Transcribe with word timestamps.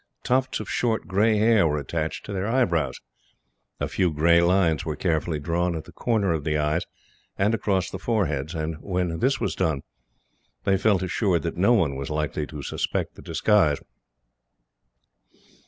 Tufts 0.23 0.59
of 0.59 0.67
short 0.67 1.07
grey 1.07 1.37
hair 1.37 1.67
were 1.67 1.77
attached 1.77 2.25
to 2.25 2.33
their 2.33 2.47
eyebrows; 2.47 2.99
a 3.79 3.87
few 3.87 4.09
grey 4.09 4.41
lines 4.41 4.83
were 4.83 4.95
carefully 4.95 5.39
drawn 5.39 5.75
at 5.75 5.83
the 5.83 5.91
corner 5.91 6.33
of 6.33 6.43
the 6.43 6.57
eyes, 6.57 6.87
and 7.37 7.53
across 7.53 7.91
the 7.91 7.99
foreheads; 7.99 8.55
and 8.55 8.77
when 8.81 9.19
this 9.19 9.39
was 9.39 9.53
done, 9.53 9.83
they 10.63 10.75
felt 10.75 11.03
assured 11.03 11.43
that 11.43 11.55
no 11.55 11.73
one 11.73 11.95
was 11.95 12.09
likely 12.09 12.47
to 12.47 12.63
suspect 12.63 13.13
the 13.13 13.21
disguise. 13.21 13.77